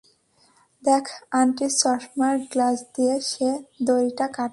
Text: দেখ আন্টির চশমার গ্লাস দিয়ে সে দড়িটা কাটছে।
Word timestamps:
দেখ 0.83 1.05
আন্টির 1.31 1.71
চশমার 1.77 2.35
গ্লাস 2.51 2.77
দিয়ে 2.95 3.15
সে 3.21 3.49
দড়িটা 3.83 4.27
কাটছে। 4.27 4.49